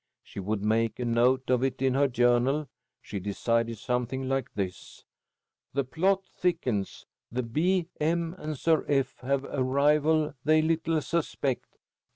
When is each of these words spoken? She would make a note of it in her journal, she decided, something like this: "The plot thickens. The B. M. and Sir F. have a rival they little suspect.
She 0.23 0.39
would 0.39 0.63
make 0.63 0.97
a 0.97 1.05
note 1.05 1.51
of 1.51 1.63
it 1.63 1.79
in 1.79 1.93
her 1.93 2.07
journal, 2.07 2.67
she 3.03 3.19
decided, 3.19 3.77
something 3.77 4.27
like 4.27 4.51
this: 4.55 5.05
"The 5.75 5.83
plot 5.83 6.25
thickens. 6.25 7.05
The 7.31 7.43
B. 7.43 7.87
M. 7.99 8.33
and 8.39 8.57
Sir 8.57 8.83
F. 8.87 9.19
have 9.19 9.43
a 9.45 9.61
rival 9.63 10.33
they 10.43 10.63
little 10.63 11.01
suspect. 11.03 11.77